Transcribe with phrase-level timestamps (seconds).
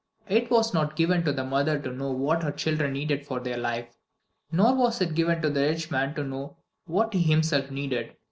[0.27, 3.57] "It was not given to the mother to know what her children needed for their
[3.59, 3.99] life.
[4.51, 8.15] Nor was it given to the rich man to know what he himself needed.